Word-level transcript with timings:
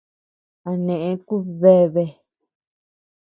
A 0.69 0.71
neʼe 0.85 1.11
kubdeabea. 1.27 2.11